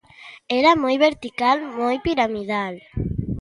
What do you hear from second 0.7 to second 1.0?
moi